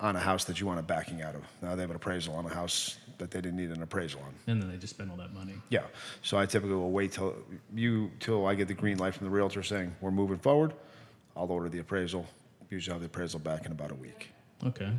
on 0.00 0.16
a 0.16 0.18
house 0.18 0.44
that 0.44 0.58
you 0.58 0.66
want 0.66 0.80
a 0.80 0.82
backing 0.82 1.20
out 1.20 1.34
of. 1.34 1.42
Now 1.60 1.74
they 1.74 1.82
have 1.82 1.90
an 1.90 1.96
appraisal 1.96 2.34
on 2.34 2.46
a 2.46 2.54
house 2.54 2.96
that 3.18 3.30
they 3.30 3.42
didn't 3.42 3.58
need 3.58 3.68
an 3.68 3.82
appraisal 3.82 4.22
on. 4.22 4.34
And 4.46 4.60
then 4.60 4.70
they 4.70 4.78
just 4.78 4.94
spend 4.94 5.10
all 5.10 5.18
that 5.18 5.34
money. 5.34 5.52
Yeah. 5.68 5.82
So 6.22 6.38
I 6.38 6.46
typically 6.46 6.76
will 6.76 6.90
wait 6.90 7.12
till 7.12 7.34
you 7.74 8.10
till 8.20 8.46
I 8.46 8.54
get 8.54 8.68
the 8.68 8.74
green 8.74 8.96
light 8.96 9.14
from 9.14 9.26
the 9.26 9.30
realtor 9.30 9.62
saying 9.62 9.94
we're 10.00 10.10
moving 10.10 10.38
forward. 10.38 10.72
I'll 11.36 11.52
order 11.52 11.68
the 11.68 11.80
appraisal. 11.80 12.26
Usually 12.70 12.92
I'll 12.92 13.00
have 13.00 13.02
the 13.02 13.14
appraisal 13.14 13.38
back 13.38 13.66
in 13.66 13.72
about 13.72 13.90
a 13.90 13.96
week. 13.96 14.30
Okay. 14.66 14.90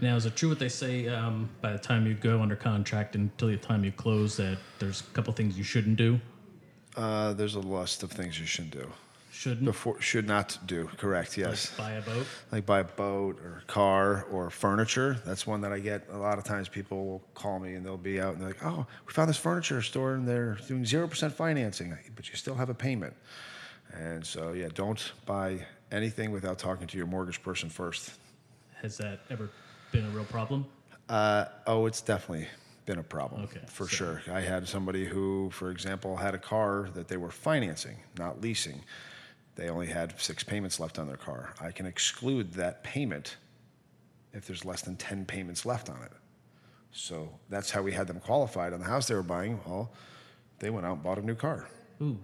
Now, 0.00 0.16
is 0.16 0.26
it 0.26 0.34
true 0.34 0.48
what 0.48 0.58
they 0.58 0.68
say 0.68 1.06
um, 1.06 1.48
by 1.60 1.70
the 1.70 1.78
time 1.78 2.04
you 2.04 2.14
go 2.14 2.42
under 2.42 2.56
contract 2.56 3.14
until 3.14 3.46
the 3.46 3.56
time 3.56 3.84
you 3.84 3.92
close 3.92 4.36
that 4.38 4.58
there's 4.80 5.02
a 5.02 5.04
couple 5.14 5.32
things 5.32 5.56
you 5.56 5.62
shouldn't 5.62 5.96
do? 5.96 6.20
Uh, 6.96 7.32
there's 7.34 7.54
a 7.54 7.60
list 7.60 8.02
of 8.02 8.10
things 8.10 8.40
you 8.40 8.46
shouldn't 8.46 8.72
do. 8.72 8.90
Shouldn't 9.34 9.64
Before 9.64 10.00
should 10.00 10.28
not 10.28 10.56
do. 10.64 10.88
Correct. 10.96 11.36
Yes. 11.36 11.76
like 11.76 11.88
buy 11.88 11.92
a 11.94 12.02
boat. 12.02 12.26
Like 12.52 12.66
buy 12.66 12.80
a 12.80 12.84
boat 12.84 13.40
or 13.40 13.64
car 13.66 14.26
or 14.30 14.48
furniture. 14.48 15.20
That's 15.26 15.44
one 15.44 15.60
that 15.62 15.72
I 15.72 15.80
get 15.80 16.06
a 16.12 16.16
lot 16.16 16.38
of 16.38 16.44
times. 16.44 16.68
People 16.68 17.04
will 17.04 17.22
call 17.34 17.58
me 17.58 17.74
and 17.74 17.84
they'll 17.84 17.96
be 17.96 18.20
out 18.20 18.34
and 18.34 18.40
they're 18.40 18.50
like, 18.50 18.64
"Oh, 18.64 18.86
we 19.06 19.12
found 19.12 19.28
this 19.28 19.36
furniture 19.36 19.82
store 19.82 20.14
and 20.14 20.26
they're 20.26 20.56
doing 20.68 20.84
zero 20.86 21.08
percent 21.08 21.32
financing, 21.34 21.96
but 22.14 22.28
you 22.30 22.36
still 22.36 22.54
have 22.54 22.68
a 22.70 22.74
payment." 22.74 23.12
And 23.92 24.24
so, 24.24 24.52
yeah, 24.52 24.68
don't 24.72 25.12
buy 25.26 25.66
anything 25.90 26.30
without 26.30 26.58
talking 26.58 26.86
to 26.86 26.96
your 26.96 27.06
mortgage 27.08 27.42
person 27.42 27.68
first. 27.68 28.12
Has 28.82 28.96
that 28.98 29.20
ever 29.30 29.50
been 29.90 30.04
a 30.06 30.10
real 30.10 30.24
problem? 30.26 30.64
Uh, 31.08 31.46
oh, 31.66 31.86
it's 31.86 32.00
definitely 32.02 32.46
been 32.86 32.98
a 33.00 33.02
problem. 33.02 33.42
Okay, 33.44 33.60
For 33.66 33.88
so- 33.88 33.96
sure. 33.96 34.22
I 34.32 34.40
had 34.42 34.68
somebody 34.68 35.04
who, 35.06 35.50
for 35.50 35.70
example, 35.72 36.16
had 36.16 36.34
a 36.36 36.38
car 36.38 36.88
that 36.94 37.08
they 37.08 37.16
were 37.16 37.30
financing, 37.32 37.96
not 38.16 38.40
leasing. 38.40 38.80
They 39.56 39.68
only 39.68 39.86
had 39.86 40.18
six 40.20 40.42
payments 40.42 40.80
left 40.80 40.98
on 40.98 41.06
their 41.06 41.16
car. 41.16 41.54
I 41.60 41.70
can 41.70 41.86
exclude 41.86 42.54
that 42.54 42.82
payment 42.82 43.36
if 44.32 44.46
there's 44.46 44.64
less 44.64 44.82
than 44.82 44.96
10 44.96 45.24
payments 45.26 45.64
left 45.64 45.88
on 45.88 46.02
it. 46.02 46.10
So 46.92 47.28
that's 47.48 47.70
how 47.70 47.82
we 47.82 47.92
had 47.92 48.06
them 48.06 48.20
qualified 48.20 48.72
on 48.72 48.80
the 48.80 48.86
house 48.86 49.06
they 49.06 49.14
were 49.14 49.22
buying. 49.22 49.60
Well, 49.66 49.92
they 50.58 50.70
went 50.70 50.86
out 50.86 50.94
and 50.94 51.02
bought 51.02 51.18
a 51.18 51.22
new 51.26 51.34
car. 51.34 51.68
Ooh, 52.02 52.18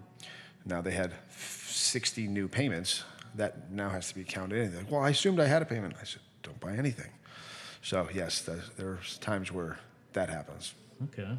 Now 0.65 0.81
they 0.81 0.91
had 0.93 1.13
60 1.39 2.27
new 2.27 2.49
payments. 2.49 3.05
That 3.37 3.71
now 3.71 3.91
has 3.91 4.09
to 4.09 4.15
be 4.17 4.25
counted 4.25 4.59
in. 4.59 4.77
Like, 4.77 4.91
well, 4.91 5.03
I 5.03 5.11
assumed 5.11 5.39
I 5.39 5.47
had 5.47 5.63
a 5.63 5.65
payment. 5.65 5.95
I 6.01 6.05
said, 6.05 6.21
don't 6.43 6.59
buy 6.59 6.73
anything. 6.73 7.11
So 7.83 8.09
yes, 8.13 8.43
there's, 8.43 8.69
there's 8.77 9.19
times 9.19 9.53
where 9.53 9.79
that 10.15 10.29
happens. 10.29 10.75
okay. 11.05 11.39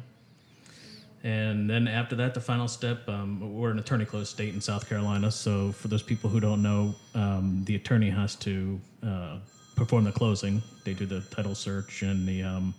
And 1.24 1.70
then 1.70 1.86
after 1.86 2.16
that, 2.16 2.34
the 2.34 2.40
final 2.40 2.66
step, 2.66 3.08
um, 3.08 3.54
we're 3.54 3.70
an 3.70 3.78
attorney 3.78 4.04
closed 4.04 4.30
state 4.30 4.54
in 4.54 4.60
South 4.60 4.88
Carolina. 4.88 5.30
So 5.30 5.70
for 5.72 5.86
those 5.86 6.02
people 6.02 6.28
who 6.28 6.40
don't 6.40 6.62
know, 6.62 6.94
um, 7.14 7.62
the 7.64 7.76
attorney 7.76 8.10
has 8.10 8.34
to 8.36 8.80
uh, 9.06 9.38
perform 9.76 10.04
the 10.04 10.12
closing. 10.12 10.62
They 10.84 10.94
do 10.94 11.06
the 11.06 11.20
title 11.20 11.54
search 11.54 12.02
and 12.02 12.26
the 12.26 12.42
um, 12.42 12.74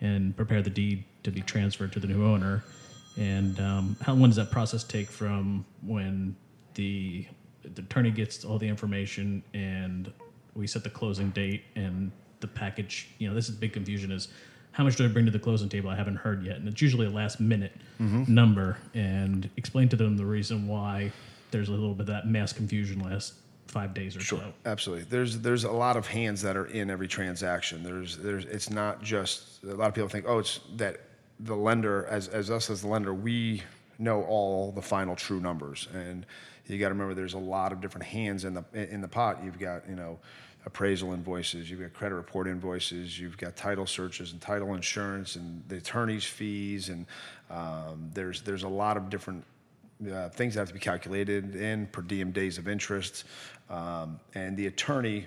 and 0.00 0.36
prepare 0.36 0.62
the 0.62 0.70
deed 0.70 1.04
to 1.24 1.30
be 1.30 1.40
transferred 1.42 1.92
to 1.92 2.00
the 2.00 2.06
new 2.06 2.24
owner. 2.24 2.64
And 3.16 3.58
um, 3.60 3.96
how 4.00 4.14
long 4.14 4.30
does 4.30 4.36
that 4.36 4.50
process 4.50 4.84
take 4.84 5.10
from 5.10 5.64
when 5.82 6.36
the 6.74 7.26
the 7.62 7.82
attorney 7.82 8.10
gets 8.10 8.44
all 8.44 8.58
the 8.58 8.68
information 8.68 9.42
and 9.52 10.12
we 10.54 10.66
set 10.66 10.82
the 10.82 10.90
closing 10.90 11.30
date 11.30 11.64
and 11.74 12.12
the 12.38 12.46
package? 12.46 13.08
You 13.18 13.28
know, 13.28 13.34
this 13.34 13.48
is 13.48 13.56
big 13.56 13.72
confusion. 13.72 14.12
Is 14.12 14.28
how 14.72 14.84
much 14.84 14.96
do 14.96 15.04
I 15.04 15.08
bring 15.08 15.26
to 15.26 15.32
the 15.32 15.38
closing 15.38 15.68
table? 15.68 15.90
I 15.90 15.96
haven't 15.96 16.16
heard 16.16 16.44
yet, 16.44 16.56
and 16.56 16.68
it's 16.68 16.80
usually 16.80 17.06
a 17.06 17.10
last 17.10 17.40
minute 17.40 17.72
number. 17.98 18.78
And 18.94 19.48
explain 19.56 19.88
to 19.90 19.96
them 19.96 20.16
the 20.16 20.24
reason 20.24 20.66
why 20.66 21.12
there's 21.50 21.68
a 21.68 21.72
little 21.72 21.94
bit 21.94 22.02
of 22.02 22.06
that 22.08 22.26
mass 22.26 22.52
confusion 22.52 23.00
last 23.00 23.34
five 23.66 23.94
days 23.94 24.16
or 24.16 24.20
so. 24.20 24.40
Absolutely. 24.66 25.04
There's 25.04 25.38
there's 25.38 25.64
a 25.64 25.70
lot 25.70 25.96
of 25.96 26.06
hands 26.06 26.42
that 26.42 26.56
are 26.56 26.66
in 26.66 26.90
every 26.90 27.08
transaction. 27.08 27.82
There's 27.82 28.16
there's 28.16 28.44
it's 28.44 28.70
not 28.70 29.02
just 29.02 29.62
a 29.64 29.74
lot 29.74 29.88
of 29.88 29.94
people 29.94 30.08
think 30.08 30.24
oh 30.28 30.38
it's 30.38 30.60
that 30.76 31.00
the 31.38 31.56
lender 31.56 32.06
as 32.06 32.28
as 32.28 32.50
us 32.50 32.70
as 32.70 32.82
the 32.82 32.88
lender 32.88 33.14
we 33.14 33.62
know 33.98 34.22
all 34.24 34.72
the 34.72 34.82
final 34.82 35.14
true 35.14 35.40
numbers 35.40 35.86
and 35.92 36.26
you 36.70 36.78
got 36.78 36.88
to 36.88 36.94
remember 36.94 37.14
there's 37.14 37.34
a 37.34 37.38
lot 37.38 37.72
of 37.72 37.80
different 37.80 38.06
hands 38.06 38.44
in 38.44 38.54
the 38.54 38.64
in 38.72 39.00
the 39.00 39.08
pot. 39.08 39.42
You've 39.44 39.58
got 39.58 39.88
you 39.88 39.96
know 39.96 40.18
appraisal 40.66 41.12
invoices, 41.12 41.70
you've 41.70 41.80
got 41.80 41.92
credit 41.92 42.14
report 42.14 42.46
invoices, 42.46 43.18
you've 43.18 43.38
got 43.38 43.56
title 43.56 43.86
searches 43.86 44.32
and 44.32 44.40
title 44.40 44.74
insurance 44.74 45.36
and 45.36 45.62
the 45.68 45.76
attorney's 45.76 46.24
fees 46.24 46.88
and 46.88 47.06
um, 47.50 48.10
there's 48.14 48.42
there's 48.42 48.62
a 48.62 48.68
lot 48.68 48.96
of 48.96 49.10
different 49.10 49.44
uh, 50.10 50.28
things 50.30 50.54
that 50.54 50.60
have 50.60 50.68
to 50.68 50.74
be 50.74 50.80
calculated 50.80 51.56
in 51.56 51.86
per 51.86 52.02
diem 52.02 52.30
days 52.30 52.58
of 52.58 52.68
interest, 52.68 53.24
um, 53.68 54.18
and 54.34 54.56
the 54.56 54.66
attorney 54.66 55.26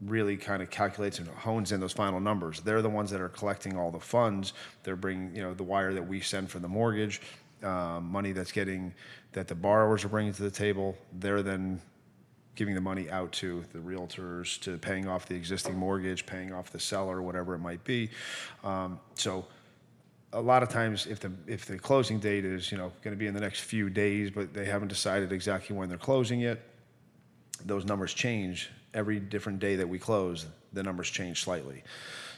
really 0.00 0.36
kind 0.36 0.62
of 0.62 0.70
calculates 0.70 1.18
and 1.18 1.28
hones 1.28 1.72
in 1.72 1.80
those 1.80 1.92
final 1.92 2.20
numbers. 2.20 2.60
They're 2.60 2.82
the 2.82 2.90
ones 2.90 3.10
that 3.10 3.20
are 3.20 3.28
collecting 3.28 3.76
all 3.76 3.90
the 3.90 4.00
funds. 4.00 4.52
They're 4.82 4.96
bringing, 4.96 5.34
you 5.34 5.42
know, 5.42 5.54
the 5.54 5.62
wire 5.62 5.94
that 5.94 6.06
we 6.06 6.20
send 6.20 6.50
for 6.50 6.58
the 6.58 6.68
mortgage, 6.68 7.20
um, 7.62 8.10
money 8.10 8.32
that's 8.32 8.52
getting 8.52 8.92
that 9.32 9.48
the 9.48 9.54
borrowers 9.54 10.04
are 10.04 10.08
bringing 10.08 10.32
to 10.34 10.42
the 10.42 10.50
table. 10.50 10.96
They're 11.12 11.42
then 11.42 11.80
giving 12.54 12.74
the 12.74 12.80
money 12.80 13.10
out 13.10 13.32
to 13.32 13.64
the 13.72 13.78
realtors, 13.78 14.60
to 14.60 14.78
paying 14.78 15.08
off 15.08 15.26
the 15.26 15.34
existing 15.34 15.76
mortgage, 15.76 16.24
paying 16.26 16.52
off 16.52 16.70
the 16.70 16.80
seller, 16.80 17.20
whatever 17.20 17.54
it 17.54 17.58
might 17.58 17.82
be. 17.84 18.10
Um, 18.62 19.00
so 19.14 19.44
a 20.34 20.40
lot 20.40 20.62
of 20.62 20.68
times 20.68 21.06
if 21.06 21.20
the 21.20 21.32
if 21.46 21.64
the 21.64 21.78
closing 21.78 22.18
date 22.18 22.44
is 22.44 22.70
you 22.70 22.76
know 22.76 22.92
going 23.02 23.14
to 23.14 23.18
be 23.18 23.26
in 23.26 23.34
the 23.34 23.40
next 23.40 23.60
few 23.60 23.88
days 23.88 24.30
but 24.30 24.52
they 24.52 24.64
haven't 24.64 24.88
decided 24.88 25.32
exactly 25.32 25.76
when 25.76 25.88
they're 25.88 25.96
closing 25.96 26.40
yet 26.40 26.60
those 27.64 27.84
numbers 27.84 28.12
change 28.12 28.70
every 28.92 29.20
different 29.20 29.60
day 29.60 29.76
that 29.76 29.88
we 29.88 29.98
close 29.98 30.46
the 30.72 30.82
numbers 30.82 31.08
change 31.08 31.42
slightly 31.44 31.82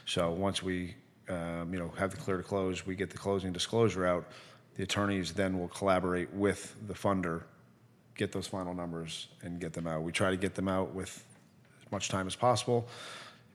so 0.05 0.29
once 0.31 0.61
we 0.61 0.93
um, 1.27 1.73
you 1.73 1.79
know 1.79 1.91
have 1.97 2.11
the 2.11 2.17
clear 2.17 2.37
to 2.37 2.43
close 2.43 2.85
we 2.85 2.95
get 2.95 3.09
the 3.09 3.17
closing 3.17 3.51
disclosure 3.51 4.05
out 4.05 4.27
the 4.75 4.83
attorneys 4.83 5.33
then 5.33 5.57
will 5.57 5.67
collaborate 5.67 6.31
with 6.33 6.75
the 6.87 6.93
funder 6.93 7.43
get 8.17 8.31
those 8.31 8.47
final 8.47 8.73
numbers 8.73 9.27
and 9.43 9.59
get 9.59 9.73
them 9.73 9.87
out 9.87 10.01
we 10.01 10.11
try 10.11 10.29
to 10.29 10.37
get 10.37 10.55
them 10.55 10.67
out 10.67 10.93
with 10.93 11.23
as 11.85 11.91
much 11.91 12.09
time 12.09 12.27
as 12.27 12.35
possible 12.35 12.87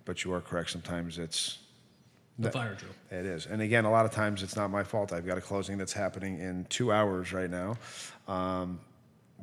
but 0.04 0.25
you 0.25 0.33
are 0.33 0.40
correct 0.40 0.71
sometimes 0.71 1.19
it's 1.19 1.59
The 2.38 2.50
fire 2.50 2.75
drill. 2.75 2.92
it 3.11 3.26
is. 3.26 3.47
And 3.47 3.61
again, 3.62 3.85
a 3.85 3.90
lot 3.90 4.04
of 4.07 4.11
times 4.11 4.42
it's 4.42 4.57
not 4.57 4.71
my 4.71 4.83
fault. 4.83 5.12
I've 5.12 5.26
got 5.26 5.37
a 5.38 5.40
closing 5.40 5.76
that's 5.78 5.92
happening 5.92 6.38
in 6.40 6.64
two 6.71 6.90
hours 6.90 7.33
right 7.33 7.50
now. 7.50 7.76
Um, 8.26 8.81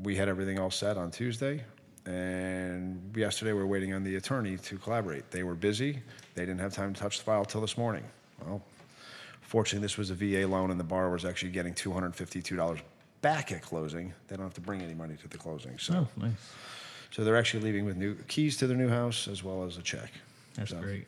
we 0.03 0.15
had 0.15 0.27
everything 0.27 0.57
all 0.59 0.71
set 0.71 0.97
on 0.97 1.11
Tuesday. 1.11 1.63
And 2.05 3.15
yesterday 3.15 3.53
we 3.53 3.59
were 3.59 3.67
waiting 3.67 3.93
on 3.93 4.03
the 4.03 4.15
attorney 4.15 4.57
to 4.57 4.77
collaborate. 4.79 5.29
They 5.31 5.43
were 5.43 5.53
busy. 5.55 6.01
They 6.35 6.45
didn't 6.45 6.59
have 6.61 6.73
time 6.73 6.93
to 6.93 6.99
touch 6.99 7.19
the 7.19 7.23
file 7.25 7.45
till 7.45 7.61
this 7.61 7.77
morning. 7.77 8.03
Well, 8.45 8.61
fortunately, 9.41 9.85
this 9.85 9.97
was 9.97 10.09
a 10.09 10.15
VA 10.15 10.47
loan 10.47 10.71
and 10.71 10.79
the 10.79 10.83
borrower 10.83 11.11
was 11.11 11.25
actually 11.25 11.51
getting 11.51 11.73
$252 11.75 12.81
back 13.21 13.51
at 13.51 13.61
closing. 13.61 14.13
They 14.27 14.35
don't 14.35 14.45
have 14.45 14.53
to 14.55 14.61
bring 14.61 14.81
any 14.81 14.93
money 14.93 15.15
to 15.21 15.27
the 15.27 15.37
closing. 15.37 15.77
So, 15.77 16.07
Oh, 16.17 16.21
nice. 16.21 16.31
so 17.11 17.23
they're 17.23 17.37
actually 17.37 17.63
leaving 17.63 17.85
with 17.85 17.97
new 17.97 18.15
keys 18.27 18.57
to 18.57 18.67
their 18.67 18.77
new 18.77 18.89
house 18.89 19.27
as 19.27 19.43
well 19.43 19.63
as 19.63 19.77
a 19.77 19.81
check. 19.81 20.11
That's 20.55 20.71
So- 20.71 20.79
great. 20.81 21.07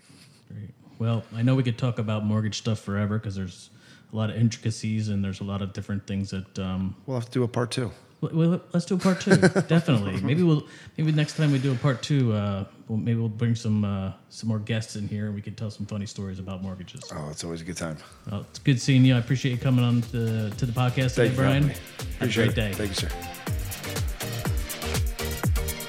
Great. 0.52 0.70
Well, 1.00 1.24
I 1.36 1.42
know 1.42 1.56
we 1.56 1.64
could 1.64 1.78
talk 1.78 1.98
about 2.00 2.26
mortgage 2.26 2.58
stuff 2.58 2.80
forever 2.80 3.18
because 3.18 3.36
there's 3.36 3.70
a 4.12 4.16
lot 4.16 4.30
of 4.30 4.36
intricacies 4.36 5.08
and 5.10 5.24
there's 5.24 5.40
a 5.40 5.44
lot 5.44 5.62
of 5.62 5.74
different 5.74 6.06
things 6.06 6.30
that. 6.32 6.60
Um, 6.60 6.96
We'll 7.06 7.18
have 7.20 7.26
to 7.28 7.32
do 7.32 7.44
a 7.44 7.48
part 7.48 7.72
two. 7.72 7.92
well, 8.20 8.32
well, 8.34 8.62
let's 8.74 8.86
do 8.86 8.96
a 8.96 9.00
part 9.00 9.22
two. 9.22 9.36
Definitely. 9.68 10.22
Maybe 10.22 10.44
we'll. 10.44 10.68
Maybe 10.98 11.12
next 11.12 11.38
time 11.38 11.52
we 11.52 11.58
do 11.60 11.72
a 11.72 11.76
part 11.76 12.04
two, 12.04 12.34
uh, 12.34 12.66
we'll, 12.92 13.00
maybe 13.00 13.20
we'll 13.20 13.30
bring 13.30 13.56
some 13.56 13.86
uh, 13.86 14.12
some 14.30 14.50
more 14.50 14.60
guests 14.60 14.96
in 14.98 15.08
here 15.08 15.28
and 15.28 15.34
we 15.36 15.42
can 15.42 15.56
tell 15.56 15.72
some 15.72 15.86
funny 15.86 16.06
stories 16.06 16.40
about 16.40 16.62
mortgages. 16.62 17.02
Oh, 17.16 17.30
it's 17.32 17.44
always 17.44 17.62
a 17.62 17.64
good 17.64 17.78
time. 17.78 17.98
Well, 18.30 18.42
it's 18.50 18.60
good 18.60 18.80
seeing 18.80 19.06
you. 19.06 19.16
I 19.16 19.20
appreciate 19.20 19.54
you 19.54 19.58
coming 19.58 19.86
on 19.86 20.02
to, 20.12 20.50
to 20.50 20.66
the 20.66 20.74
podcast 20.74 21.16
today, 21.16 21.30
Thank 21.30 21.32
you 21.32 21.36
for 21.38 21.42
Brian. 21.44 21.64
having. 21.64 21.78
Have 21.78 22.12
a 22.12 22.16
Appreciate 22.16 22.44
great 22.44 22.56
day. 22.56 22.74
Thank 22.74 22.90
you, 22.90 22.96
sir. 22.96 23.10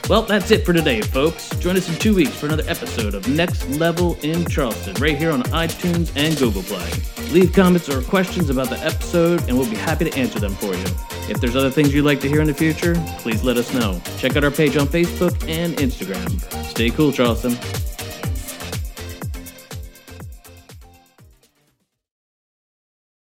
Well, 0.08 0.22
that's 0.22 0.50
it 0.50 0.66
for 0.66 0.72
today, 0.72 1.00
folks. 1.00 1.48
Join 1.56 1.76
us 1.76 1.88
in 1.88 1.94
two 1.94 2.14
weeks 2.14 2.34
for 2.34 2.46
another 2.46 2.64
episode 2.66 3.14
of 3.14 3.26
Next 3.28 3.66
Level 3.70 4.18
in 4.22 4.44
Charleston, 4.46 4.94
right 5.00 5.16
here 5.16 5.30
on 5.30 5.42
iTunes 5.44 6.12
and 6.16 6.36
Google 6.36 6.62
Play. 6.64 6.90
Leave 7.30 7.52
comments 7.54 7.88
or 7.88 8.02
questions 8.02 8.50
about 8.50 8.68
the 8.68 8.78
episode, 8.80 9.40
and 9.48 9.56
we'll 9.56 9.70
be 9.70 9.76
happy 9.76 10.04
to 10.10 10.18
answer 10.18 10.38
them 10.38 10.54
for 10.54 10.74
you. 10.74 10.84
If 11.30 11.40
there's 11.40 11.56
other 11.56 11.70
things 11.70 11.94
you'd 11.94 12.04
like 12.04 12.20
to 12.22 12.28
hear 12.28 12.40
in 12.40 12.46
the 12.48 12.52
future, 12.54 12.94
please 13.18 13.42
let 13.42 13.56
us 13.56 13.72
know. 13.72 14.02
Check 14.18 14.36
out 14.36 14.44
our 14.44 14.50
page 14.50 14.76
on 14.76 14.86
Facebook 14.86 15.32
and 15.48 15.74
Instagram. 15.76 16.61
Stay 16.72 16.88
cool, 16.88 17.12
Charleston. 17.12 17.81